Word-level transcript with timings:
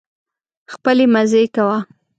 خپلې 0.73 1.05
مزې 1.13 1.43
کوه. 1.55 1.77